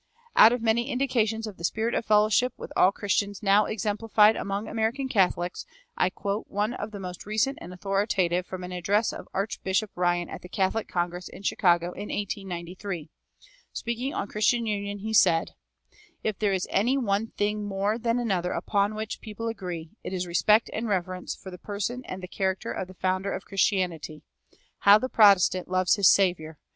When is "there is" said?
16.39-16.67